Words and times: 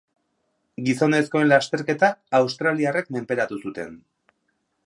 Gizonezkoen 0.87 1.45
lasterketa 1.51 2.11
australiarrek 2.39 3.15
menperatu 3.19 3.63
zuten. 3.67 3.97